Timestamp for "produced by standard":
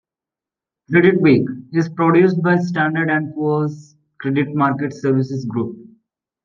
1.89-3.11